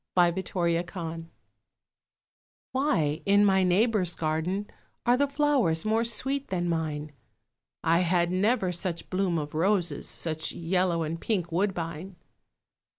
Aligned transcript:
MY 0.15 0.31
NEIGHBOUR'S 0.31 0.83
GARDEN 0.87 1.29
Why 2.71 3.21
in 3.23 3.45
my 3.45 3.61
neighbour's 3.61 4.15
garden 4.15 4.65
Are 5.05 5.15
the 5.15 5.27
flowers 5.27 5.85
more 5.85 6.03
sweet 6.03 6.47
than 6.47 6.67
mine? 6.67 7.11
I 7.83 7.99
had 7.99 8.31
never 8.31 8.71
such 8.71 9.11
bloom 9.11 9.37
of 9.37 9.53
roses, 9.53 10.09
Such 10.09 10.53
yellow 10.53 11.03
and 11.03 11.21
pink 11.21 11.51
woodbine. 11.51 12.15